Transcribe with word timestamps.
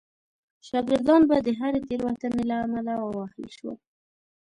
شاګردان 0.67 1.21
به 1.29 1.37
د 1.45 1.49
هرې 1.59 1.79
تېروتنې 1.87 2.43
له 2.49 2.55
امله 2.65 2.93
ووهل 2.99 3.45
شول. 3.57 3.77